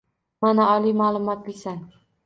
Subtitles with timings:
[0.45, 1.81] “Mana, oliy ma’lumotlisan.